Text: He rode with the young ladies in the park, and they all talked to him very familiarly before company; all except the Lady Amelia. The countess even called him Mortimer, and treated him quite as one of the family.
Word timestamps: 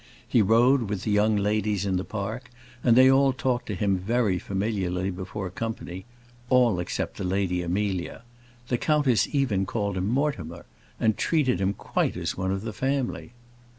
He 0.27 0.41
rode 0.41 0.89
with 0.89 1.03
the 1.03 1.11
young 1.11 1.35
ladies 1.35 1.85
in 1.85 1.97
the 1.97 2.03
park, 2.03 2.49
and 2.83 2.95
they 2.97 3.07
all 3.11 3.31
talked 3.31 3.67
to 3.67 3.75
him 3.75 3.99
very 3.99 4.39
familiarly 4.39 5.11
before 5.11 5.51
company; 5.51 6.05
all 6.49 6.79
except 6.79 7.17
the 7.17 7.23
Lady 7.23 7.61
Amelia. 7.61 8.23
The 8.69 8.79
countess 8.79 9.27
even 9.31 9.67
called 9.67 9.97
him 9.97 10.07
Mortimer, 10.07 10.65
and 10.99 11.17
treated 11.19 11.61
him 11.61 11.73
quite 11.73 12.17
as 12.17 12.35
one 12.35 12.51
of 12.51 12.63
the 12.63 12.73
family. 12.73 13.33